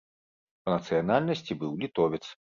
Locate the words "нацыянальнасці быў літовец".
0.75-2.25